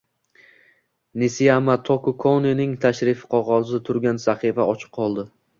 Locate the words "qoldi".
5.01-5.33